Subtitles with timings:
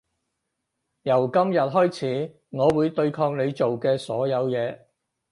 [1.03, 4.79] 由今日開始我會對抗你做嘅所有嘢